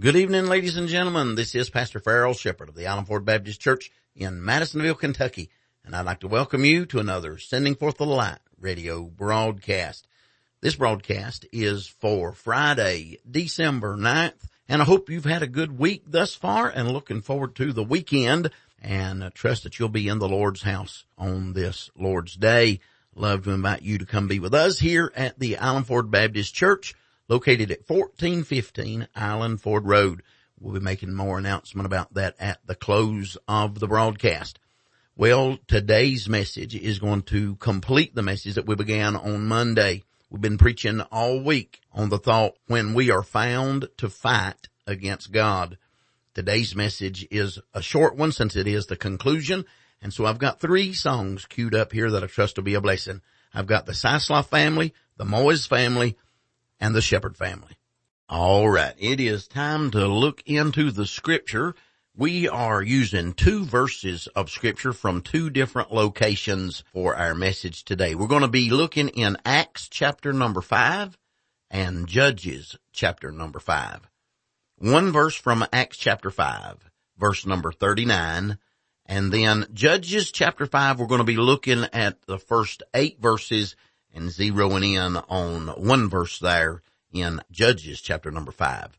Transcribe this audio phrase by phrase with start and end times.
[0.00, 1.34] Good evening, ladies and gentlemen.
[1.34, 5.50] This is Pastor Farrell Shepherd of the Island Ford Baptist Church in Madisonville, Kentucky,
[5.84, 10.08] and I'd like to welcome you to another Sending Forth the Light radio broadcast.
[10.62, 16.04] This broadcast is for Friday, December 9th, and I hope you've had a good week
[16.06, 20.30] thus far and looking forward to the weekend and trust that you'll be in the
[20.30, 22.80] Lord's house on this Lord's Day.
[23.14, 26.54] Love to invite you to come be with us here at the Island Ford Baptist
[26.54, 26.94] Church
[27.30, 30.22] located at 1415 Island Ford Road.
[30.58, 34.58] We'll be making more announcement about that at the close of the broadcast.
[35.16, 40.02] Well, today's message is going to complete the message that we began on Monday.
[40.28, 45.30] We've been preaching all week on the thought when we are found to fight against
[45.30, 45.78] God.
[46.34, 49.64] Today's message is a short one since it is the conclusion.
[50.02, 52.80] And so I've got three songs queued up here that I trust will be a
[52.80, 53.20] blessing.
[53.54, 56.16] I've got the Sisloff family, the Moyes family,
[56.80, 57.76] and the Shepherd family.
[58.28, 58.94] All right.
[58.98, 61.74] It is time to look into the scripture.
[62.16, 68.14] We are using two verses of scripture from two different locations for our message today.
[68.14, 71.16] We're going to be looking in Acts chapter number five
[71.70, 74.00] and Judges chapter number five.
[74.76, 78.58] One verse from Acts chapter five, verse number 39,
[79.06, 83.76] and then Judges chapter five, we're going to be looking at the first eight verses
[84.14, 88.98] and zeroing in on one verse there in Judges chapter number five.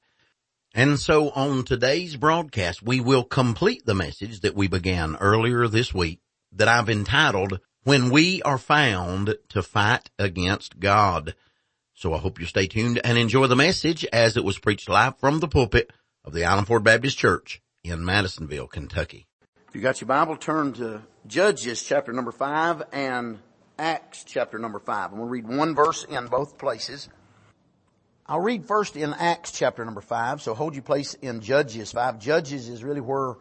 [0.74, 5.94] And so on today's broadcast, we will complete the message that we began earlier this
[5.94, 6.22] week
[6.54, 11.36] that I've entitled, When We Are Found to Fight Against God.
[11.94, 15.18] So I hope you stay tuned and enjoy the message as it was preached live
[15.20, 15.92] from the pulpit
[16.24, 19.28] of the Island Ford Baptist Church in Madisonville, Kentucky.
[19.68, 23.40] If you got your Bible, turn to Judges chapter number five and
[23.78, 25.12] Acts chapter number five.
[25.12, 27.10] I'm going to read one verse in both places.
[28.26, 32.20] I'll read first in Acts chapter number five, so hold your place in Judges five.
[32.20, 33.32] Judges is really where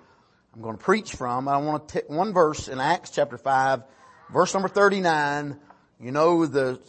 [0.54, 1.46] I'm going to preach from.
[1.46, 3.82] I want to take one verse in Acts chapter five,
[4.32, 5.58] verse number 39.
[6.00, 6.80] You know, the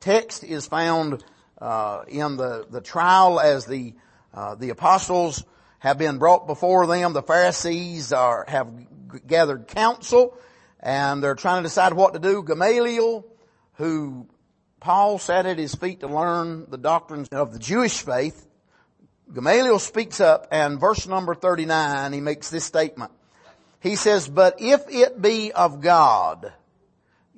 [0.00, 1.24] text is found,
[1.60, 3.94] uh, in the, the trial as the,
[4.32, 5.42] uh, the apostles
[5.78, 7.14] have been brought before them.
[7.14, 8.70] The Pharisees are, have
[9.26, 10.36] gathered counsel
[10.84, 12.42] and they're trying to decide what to do.
[12.42, 13.24] Gamaliel,
[13.74, 14.28] who
[14.80, 18.46] Paul sat at his feet to learn the doctrines of the Jewish faith,
[19.32, 23.10] Gamaliel speaks up and verse number 39, he makes this statement.
[23.80, 26.52] He says, but if it be of God,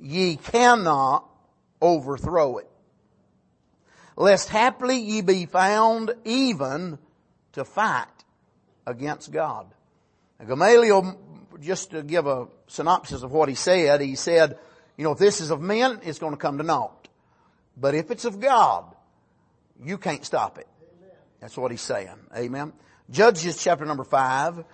[0.00, 1.24] ye cannot
[1.80, 2.68] overthrow it.
[4.16, 6.98] Lest haply ye be found even
[7.52, 8.06] to fight
[8.86, 9.66] against God.
[10.40, 11.18] Now, Gamaliel
[11.60, 14.58] just to give a synopsis of what he said, he said,
[14.96, 17.08] you know, if this is of men, it's going to come to naught.
[17.76, 18.84] But if it's of God,
[19.82, 20.66] you can't stop it.
[21.40, 22.16] That's what he's saying.
[22.34, 22.72] Amen.
[23.10, 24.64] Judges chapter number five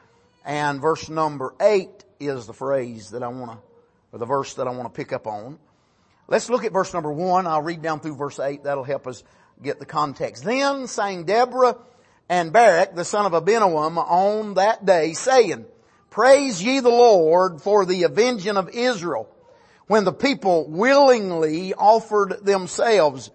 [0.44, 3.58] and verse number eight is the phrase that I want to,
[4.12, 5.58] or the verse that I want to pick up on.
[6.28, 7.46] Let's look at verse number one.
[7.46, 8.64] I'll read down through verse eight.
[8.64, 9.24] That'll help us
[9.60, 10.44] get the context.
[10.44, 11.76] Then sang Deborah
[12.28, 15.66] and Barak, the son of Abinoam, on that day saying,
[16.12, 19.34] Praise ye the Lord for the avenging of Israel
[19.86, 23.30] when the people willingly offered themselves.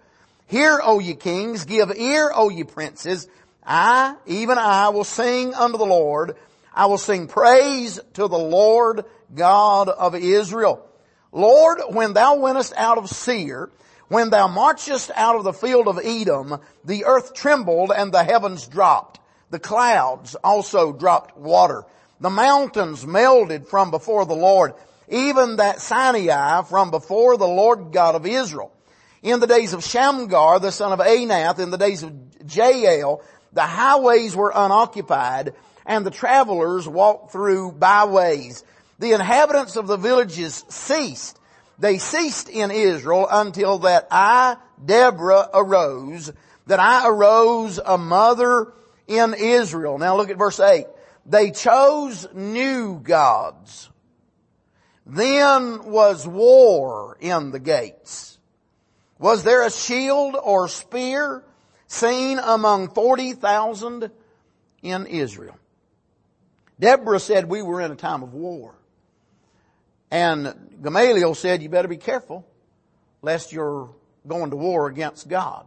[0.46, 3.26] Hear, O ye kings, give ear, O ye princes.
[3.66, 6.36] I, even I, will sing unto the Lord.
[6.72, 10.88] I will sing praise to the Lord God of Israel.
[11.32, 13.70] Lord, when thou wentest out of Seir,
[14.06, 18.68] when thou marchest out of the field of Edom, the earth trembled and the heavens
[18.68, 19.18] dropped.
[19.50, 21.84] The clouds also dropped water.
[22.20, 24.74] The mountains melted from before the Lord,
[25.08, 28.72] even that Sinai from before the Lord God of Israel.
[29.22, 32.12] In the days of Shamgar, the son of Anath, in the days of
[32.48, 35.54] Jael, the highways were unoccupied
[35.86, 38.62] and the travelers walked through byways.
[38.98, 41.38] The inhabitants of the villages ceased.
[41.78, 46.32] They ceased in Israel until that I, Deborah, arose,
[46.66, 48.72] that I arose a mother
[49.06, 49.98] in Israel.
[49.98, 50.86] Now look at verse 8.
[51.28, 53.90] They chose new gods.
[55.04, 58.38] Then was war in the gates.
[59.18, 61.44] Was there a shield or spear
[61.86, 64.10] seen among 40,000
[64.82, 65.58] in Israel?
[66.80, 68.74] Deborah said we were in a time of war.
[70.10, 72.46] And Gamaliel said you better be careful
[73.20, 73.90] lest you're
[74.26, 75.66] going to war against God.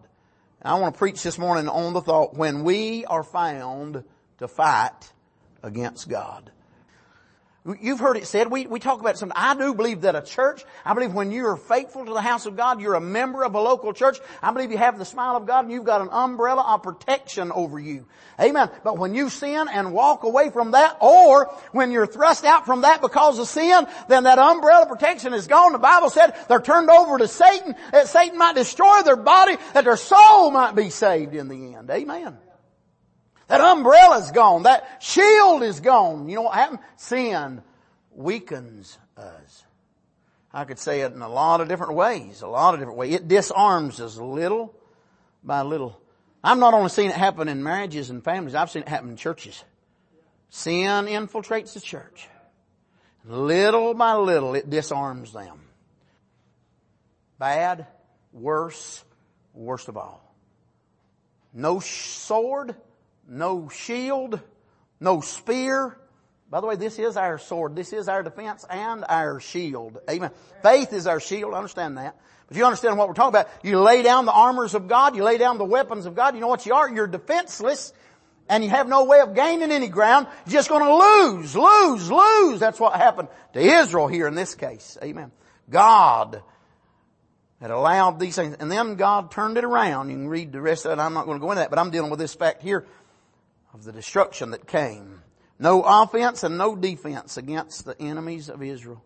[0.61, 4.03] And I want to preach this morning on the thought when we are found
[4.39, 5.13] to fight
[5.63, 6.51] against God.
[7.79, 9.37] You've heard it said, we, we talk about something.
[9.37, 12.47] I do believe that a church, I believe when you are faithful to the house
[12.47, 15.35] of God, you're a member of a local church, I believe you have the smile
[15.35, 18.07] of God and you've got an umbrella of protection over you.
[18.39, 18.71] Amen.
[18.83, 22.81] But when you sin and walk away from that, or when you're thrust out from
[22.81, 25.73] that because of sin, then that umbrella protection is gone.
[25.73, 29.85] The Bible said they're turned over to Satan, that Satan might destroy their body, that
[29.85, 31.91] their soul might be saved in the end.
[31.91, 32.39] Amen.
[33.51, 34.63] That umbrella's gone.
[34.63, 36.29] That shield is gone.
[36.29, 36.79] You know what happened?
[36.95, 37.61] Sin
[38.15, 39.65] weakens us.
[40.53, 43.13] I could say it in a lot of different ways, a lot of different ways.
[43.13, 44.73] It disarms us little
[45.43, 46.01] by little.
[46.41, 49.17] I'm not only seen it happen in marriages and families, I've seen it happen in
[49.17, 49.61] churches.
[50.47, 52.29] Sin infiltrates the church.
[53.25, 55.59] Little by little, it disarms them.
[57.37, 57.85] Bad,
[58.31, 59.03] worse,
[59.53, 60.33] worst of all.
[61.53, 62.77] No sword,
[63.31, 64.39] no shield,
[64.99, 65.97] no spear.
[66.49, 67.77] By the way, this is our sword.
[67.77, 69.99] This is our defense and our shield.
[70.09, 70.31] Amen.
[70.61, 71.53] Faith is our shield.
[71.53, 72.19] Understand that.
[72.49, 73.49] But you understand what we're talking about.
[73.63, 75.15] You lay down the armors of God.
[75.15, 76.35] You lay down the weapons of God.
[76.35, 76.93] You know what you are?
[76.93, 77.93] You're defenseless
[78.49, 80.27] and you have no way of gaining any ground.
[80.45, 82.59] You're just going to lose, lose, lose.
[82.59, 84.97] That's what happened to Israel here in this case.
[85.01, 85.31] Amen.
[85.69, 86.43] God
[87.61, 90.09] had allowed these things and then God turned it around.
[90.09, 91.01] You can read the rest of it.
[91.01, 92.85] I'm not going to go into that, but I'm dealing with this fact here
[93.73, 95.21] of the destruction that came.
[95.59, 99.03] No offense and no defense against the enemies of Israel.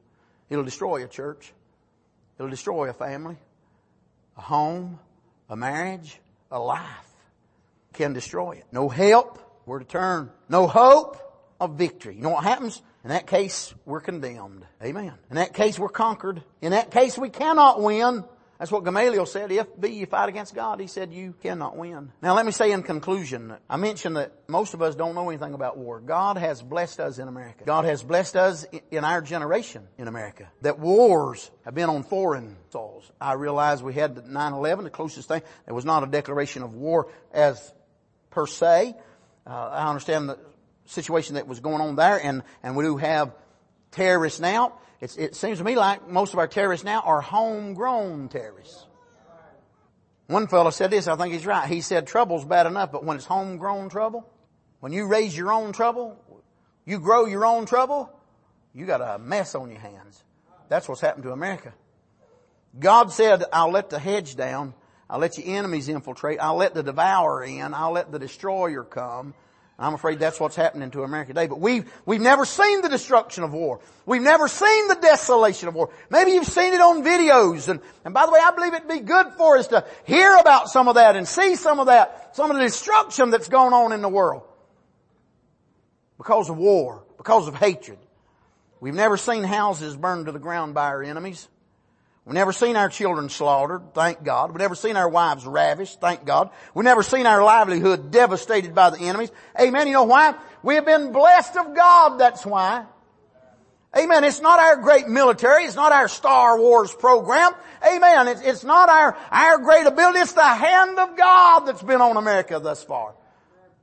[0.49, 1.53] It'll destroy a church.
[2.37, 3.37] It'll destroy a family,
[4.37, 4.99] a home,
[5.49, 6.19] a marriage,
[6.51, 6.81] a life.
[7.93, 8.65] Can destroy it.
[8.71, 10.29] No help, where to turn.
[10.49, 11.17] No hope
[11.61, 12.15] of victory.
[12.15, 12.81] You know what happens?
[13.03, 14.65] In that case, we're condemned.
[14.83, 15.13] Amen.
[15.29, 16.43] In that case, we're conquered.
[16.61, 18.25] In that case, we cannot win.
[18.57, 19.51] That's what Gamaliel said.
[19.51, 22.11] If be you fight against God, he said you cannot win.
[22.21, 25.53] Now let me say in conclusion, I mentioned that most of us don't know anything
[25.53, 25.99] about war.
[25.99, 27.65] God has blessed us in America.
[27.65, 30.49] God has blessed us in our generation in America.
[30.61, 33.11] That wars have been on foreign soils.
[33.19, 35.41] I realize we had 9-11, the closest thing.
[35.67, 37.73] It was not a declaration of war as
[38.29, 38.95] per se.
[39.45, 40.39] Uh, I understand the
[40.85, 43.33] situation that was going on there and, and we do have
[43.91, 44.79] terrorists now.
[45.01, 48.85] It's, it seems to me like most of our terrorists now are homegrown terrorists.
[50.27, 51.67] One fellow said this, I think he's right.
[51.69, 54.27] He said trouble's bad enough, but when it's homegrown trouble,
[54.79, 56.17] when you raise your own trouble,
[56.85, 58.11] you grow your own trouble,
[58.73, 60.23] you got a mess on your hands.
[60.69, 61.73] That's what's happened to America.
[62.77, 64.73] God said, I'll let the hedge down.
[65.09, 66.39] I'll let your enemies infiltrate.
[66.41, 67.73] I'll let the devourer in.
[67.73, 69.33] I'll let the destroyer come.
[69.77, 71.47] I'm afraid that's what's happening to America today.
[71.47, 73.81] But we've, we've never seen the destruction of war.
[74.05, 75.89] We've never seen the desolation of war.
[76.09, 77.67] Maybe you've seen it on videos.
[77.67, 80.69] And, and by the way, I believe it'd be good for us to hear about
[80.69, 83.91] some of that and see some of that, some of the destruction that's going on
[83.91, 84.43] in the world.
[86.17, 87.99] Because of war, because of hatred.
[88.79, 91.49] We've never seen houses burned to the ground by our enemies.
[92.25, 94.49] We've never seen our children slaughtered, thank God.
[94.49, 96.49] We've never seen our wives ravished, thank God.
[96.73, 99.31] We've never seen our livelihood devastated by the enemies.
[99.59, 99.85] Amen.
[99.85, 100.33] You know why?
[100.63, 102.85] We have been blessed of God, that's why.
[103.95, 104.23] Amen.
[104.23, 105.63] It's not our great military.
[105.65, 107.53] It's not our Star Wars program.
[107.87, 108.27] Amen.
[108.27, 110.19] It's, it's not our, our great ability.
[110.19, 113.13] It's the hand of God that's been on America thus far.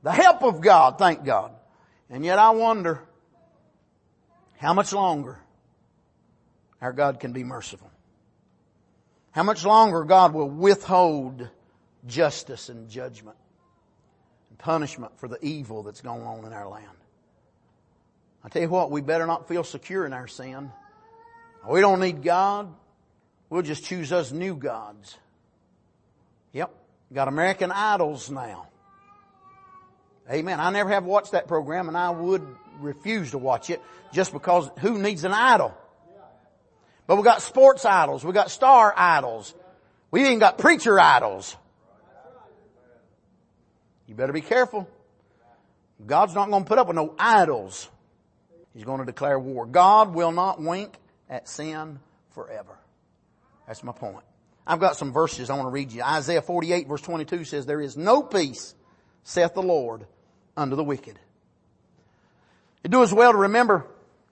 [0.03, 1.51] The help of God, thank God.
[2.09, 3.01] And yet I wonder
[4.57, 5.39] how much longer
[6.79, 7.89] our God can be merciful.
[9.33, 11.49] How much longer God will withhold
[12.07, 13.37] justice and judgment
[14.49, 16.85] and punishment for the evil that's going on in our land.
[18.43, 20.71] I tell you what, we better not feel secure in our sin.
[21.69, 22.73] We don't need God.
[23.49, 25.17] We'll just choose us new gods.
[26.51, 26.71] Yep.
[27.13, 28.67] Got American Idols now.
[30.29, 30.59] Amen.
[30.59, 32.45] I never have watched that program and I would
[32.79, 33.81] refuse to watch it
[34.11, 35.77] just because who needs an idol?
[37.13, 38.25] But we got sports idols.
[38.25, 39.53] We got star idols.
[40.09, 41.55] We even got preacher idols.
[44.07, 44.89] You better be careful.
[46.03, 47.87] God's not going to put up with no idols.
[48.73, 49.67] He's going to declare war.
[49.67, 50.95] God will not wink
[51.29, 51.99] at sin
[52.31, 52.79] forever.
[53.67, 54.25] That's my point.
[54.65, 56.01] I've got some verses I want to read you.
[56.01, 58.73] Isaiah 48 verse 22 says, There is no peace,
[59.23, 60.07] saith the Lord,
[60.57, 61.19] unto the wicked.
[62.83, 63.85] It do as well to remember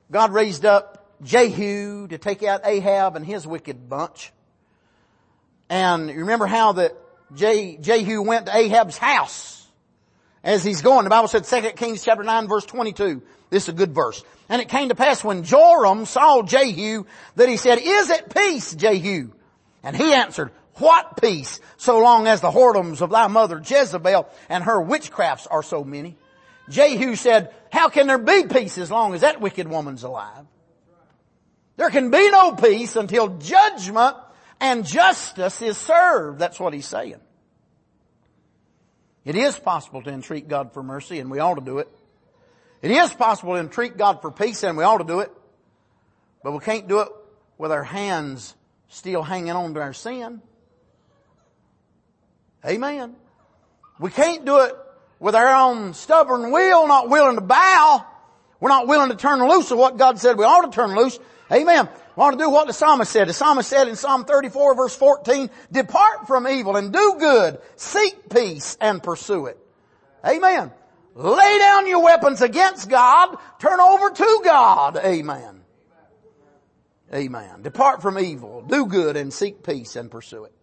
[0.10, 4.32] God raised up Jehu to take out Ahab and his wicked bunch.
[5.70, 6.96] And remember how that
[7.34, 9.66] Jehu went to Ahab's house
[10.44, 11.04] as he's going.
[11.06, 13.22] The Bible said 2 Kings chapter 9 verse 22.
[13.50, 14.24] This is a good verse.
[14.50, 18.74] And it came to pass when Joram saw Jehu that he said, Is it peace,
[18.74, 19.32] Jehu?
[19.84, 24.64] And he answered, What peace, so long as the whoredoms of thy mother Jezebel and
[24.64, 26.18] her witchcrafts are so many?
[26.70, 30.46] Jehu said, how can there be peace as long as that wicked woman's alive?
[31.82, 34.16] There can be no peace until judgment
[34.60, 36.38] and justice is served.
[36.38, 37.20] That's what he's saying.
[39.26, 41.90] It is possible to entreat God for mercy and we ought to do it.
[42.84, 45.32] It is possible to entreat God for peace and we ought to do it.
[46.44, 47.08] But we can't do it
[47.58, 48.54] with our hands
[48.90, 50.40] still hanging on to our sin.
[52.64, 53.16] Amen.
[54.00, 54.76] We can't do it
[55.20, 58.06] with our own stubborn will, not willing to bow.
[58.62, 61.20] We're not willing to turn loose of what God said we ought to turn loose.
[61.52, 61.90] Amen.
[62.16, 63.28] We ought to do what the psalmist said.
[63.28, 68.30] The psalmist said in Psalm 34 verse 14, depart from evil and do good, seek
[68.30, 69.58] peace and pursue it.
[70.26, 70.72] Amen.
[71.16, 74.96] Lay down your weapons against God, turn over to God.
[74.98, 75.62] Amen.
[77.14, 77.64] Amen.
[77.64, 80.54] Depart from evil, do good and seek peace and pursue it.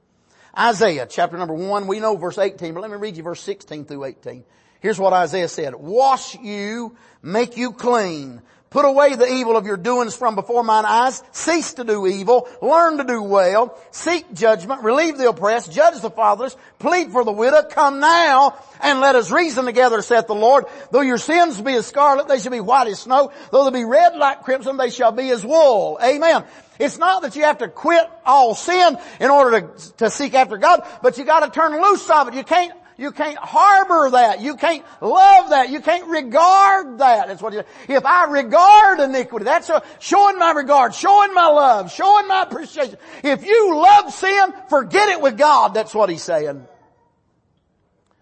[0.57, 3.85] Isaiah chapter number one, we know verse 18, but let me read you verse 16
[3.85, 4.45] through 18.
[4.81, 5.75] Here's what Isaiah said.
[5.75, 8.43] Wash you, make you clean.
[8.71, 11.23] Put away the evil of your doings from before mine eyes.
[11.33, 12.47] Cease to do evil.
[12.61, 13.79] Learn to do well.
[13.93, 14.83] Seek judgment.
[14.83, 15.73] Relieve the oppressed.
[15.73, 16.55] Judge the fatherless.
[16.79, 17.63] Plead for the widow.
[17.63, 20.67] Come now and let us reason together, saith the Lord.
[20.91, 23.33] Though your sins be as scarlet, they shall be white as snow.
[23.51, 25.99] Though they be red like crimson, they shall be as wool.
[26.05, 26.45] Amen.
[26.79, 30.59] It's not that you have to quit all sin in order to, to seek after
[30.59, 32.35] God, but you gotta turn loose of it.
[32.35, 34.41] You can't you can't harbor that.
[34.41, 35.71] You can't love that.
[35.71, 37.29] You can't regard that.
[37.29, 37.67] That's what he said.
[37.89, 42.99] If I regard iniquity, that's a, showing my regard, showing my love, showing my appreciation.
[43.23, 45.75] If you love sin, forget it with God.
[45.75, 46.67] That's what he's saying.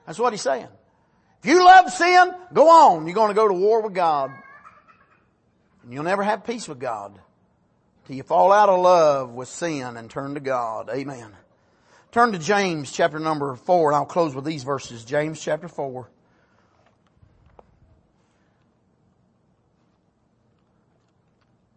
[0.05, 0.69] That's what he's saying.
[1.43, 3.07] If you love sin, go on.
[3.07, 4.31] You're going to go to war with God.
[5.85, 7.19] And you'll never have peace with God
[8.07, 10.91] till you fall out of love with sin and turn to God.
[10.91, 11.33] Amen.
[12.13, 15.05] Turn to James chapter number four and I'll close with these verses.
[15.05, 16.09] James chapter four.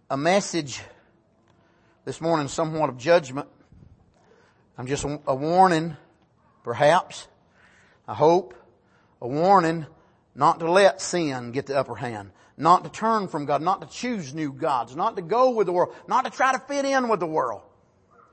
[0.09, 0.81] A message
[2.05, 3.47] this morning somewhat of judgment.
[4.77, 5.97] I'm just a warning,
[6.63, 7.27] perhaps,
[8.07, 8.55] I hope,
[9.21, 9.85] a warning
[10.33, 13.87] not to let sin get the upper hand, not to turn from God, not to
[13.87, 17.09] choose new gods, not to go with the world, not to try to fit in
[17.09, 17.61] with the world.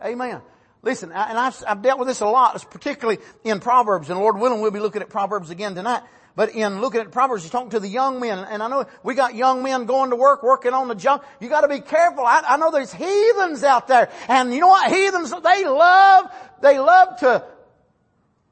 [0.03, 0.41] Amen.
[0.83, 4.61] Listen, and I've, I've dealt with this a lot, particularly in Proverbs, and Lord willing,
[4.61, 6.02] we'll be looking at Proverbs again tonight.
[6.37, 9.14] But in looking at Proverbs, he's talking to the young men, and I know we
[9.14, 11.23] got young men going to work, working on the junk.
[11.40, 12.26] You gotta be careful.
[12.26, 14.92] I, I know there's heathens out there, and you know what?
[14.92, 16.30] Heathens, they love,
[16.61, 17.42] they love to,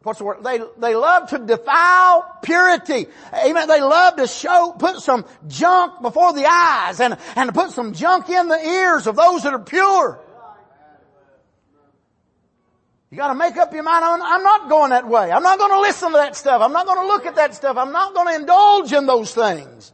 [0.03, 0.43] what's the word?
[0.43, 3.07] They, they love to defile purity.
[3.35, 3.69] Amen.
[3.69, 7.93] They love to show, put some junk before the eyes and, and to put some
[7.93, 10.24] junk in the ears of those that are pure.
[13.15, 15.31] You gotta make up your mind, I'm not going that way.
[15.31, 16.61] I'm not gonna listen to that stuff.
[16.61, 17.77] I'm not gonna look at that stuff.
[17.77, 19.93] I'm not gonna indulge in those things.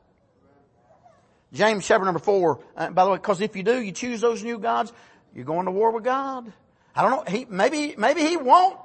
[1.53, 4.43] James chapter number four, uh, by the way, cause if you do, you choose those
[4.43, 4.91] new gods,
[5.35, 6.51] you're going to war with God.
[6.97, 8.79] I don't know, he, maybe, maybe he won't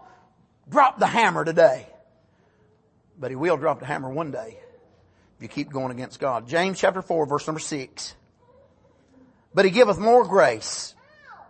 [0.68, 1.88] drop the hammer today.
[3.18, 4.58] But he will drop the hammer one day
[5.38, 6.50] if you keep going against God.
[6.50, 8.13] James chapter four, verse number six.
[9.54, 10.94] But he giveth more grace.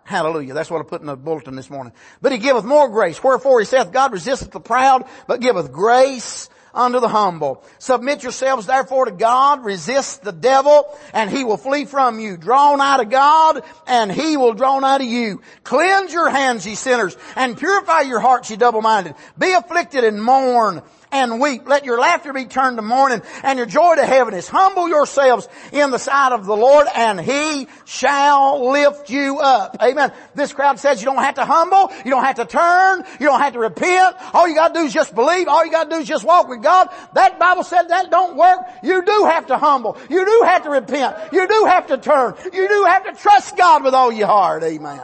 [0.05, 0.53] Hallelujah.
[0.53, 1.91] That's what I put in the bulletin this morning.
[2.21, 3.23] But he giveth more grace.
[3.23, 7.63] Wherefore he saith, God resisteth the proud, but giveth grace unto the humble.
[7.79, 12.37] Submit yourselves therefore to God, resist the devil, and he will flee from you.
[12.37, 15.41] Draw nigh to God, and he will draw nigh to you.
[15.63, 19.15] Cleanse your hands, ye sinners, and purify your hearts, ye double-minded.
[19.39, 21.67] Be afflicted and mourn and weep.
[21.67, 24.47] Let your laughter be turned to mourning and your joy to heaviness.
[24.47, 29.77] Humble yourselves in the sight of the Lord and He shall lift you up.
[29.81, 30.11] Amen.
[30.33, 33.39] This crowd says you don't have to humble, you don't have to turn, you don't
[33.39, 34.15] have to repent.
[34.33, 36.61] All you gotta do is just believe, all you gotta do is just walk with
[36.61, 36.89] God.
[37.13, 38.59] That Bible said that don't work.
[38.83, 39.97] You do have to humble.
[40.09, 41.15] You do have to repent.
[41.31, 42.35] You do have to turn.
[42.45, 44.63] You do have to trust God with all your heart.
[44.63, 45.01] Amen.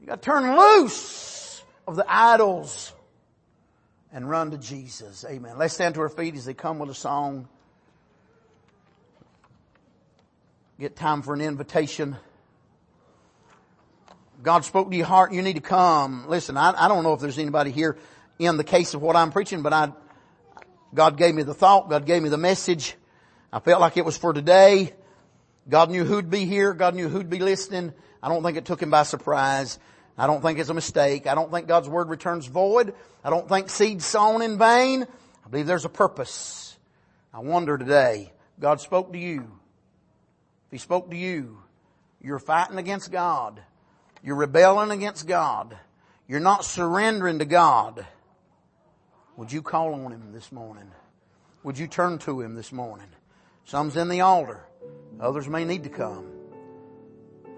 [0.00, 2.92] You gotta turn loose of the idols
[4.12, 5.24] and run to Jesus.
[5.28, 5.56] Amen.
[5.56, 7.48] Let's stand to our feet as they come with a song.
[10.78, 12.16] Get time for an invitation.
[14.42, 16.28] God spoke to your heart, you need to come.
[16.28, 17.96] Listen, I, I don't know if there's anybody here
[18.38, 19.92] in the case of what I'm preaching, but I,
[20.92, 22.96] God gave me the thought, God gave me the message.
[23.52, 24.92] I felt like it was for today.
[25.68, 27.92] God knew who'd be here, God knew who'd be listening.
[28.20, 29.78] I don't think it took him by surprise.
[30.16, 31.26] I don't think it's a mistake.
[31.26, 32.94] I don't think God's word returns void.
[33.24, 35.04] I don't think seed sown in vain.
[35.44, 36.76] I believe there's a purpose.
[37.32, 39.40] I wonder today, God spoke to you.
[40.66, 41.58] If He spoke to you,
[42.20, 43.60] you're fighting against God.
[44.22, 45.76] You're rebelling against God.
[46.28, 48.06] You're not surrendering to God.
[49.36, 50.90] Would you call on Him this morning?
[51.62, 53.08] would you turn to Him this morning?
[53.64, 54.64] Some's in the altar.
[55.20, 56.26] Others may need to come.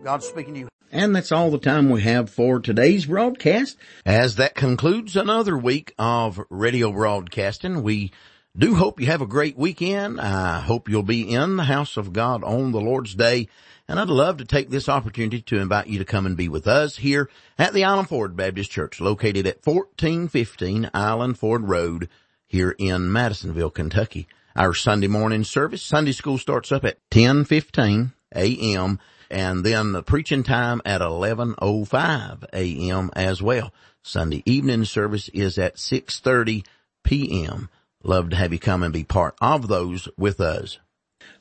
[0.02, 0.73] God's speaking to you.
[0.94, 3.76] And that's all the time we have for today's broadcast.
[4.06, 8.12] As that concludes another week of radio broadcasting, we
[8.56, 10.20] do hope you have a great weekend.
[10.20, 13.48] I hope you'll be in the house of God on the Lord's Day.
[13.88, 16.68] And I'd love to take this opportunity to invite you to come and be with
[16.68, 22.08] us here at the Island Ford Baptist Church located at 1415 Island Ford Road
[22.46, 24.28] here in Madisonville, Kentucky.
[24.54, 28.98] Our Sunday morning service, Sunday school starts up at 1015 a.m.
[29.30, 33.10] and then the preaching time at 1105 a.m.
[33.14, 33.72] as well.
[34.02, 36.64] Sunday evening service is at 630
[37.04, 37.68] p.m.
[38.02, 40.78] Love to have you come and be part of those with us.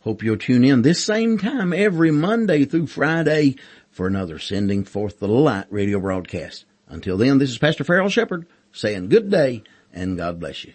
[0.01, 3.55] Hope you'll tune in this same time every Monday through Friday
[3.89, 6.65] for another Sending Forth the Light radio broadcast.
[6.87, 10.73] Until then, this is Pastor Farrell Shepherd saying good day and God bless you.